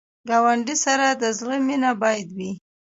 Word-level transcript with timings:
ګاونډي 0.27 0.75
سره 0.85 1.07
د 1.21 1.23
زړه 1.39 1.55
مینه 1.67 1.91
باید 2.01 2.27
وي 2.37 2.51